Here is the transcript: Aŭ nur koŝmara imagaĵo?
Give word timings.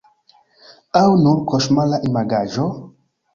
Aŭ 1.01 1.03
nur 1.25 1.37
koŝmara 1.51 2.01
imagaĵo? 2.09 2.67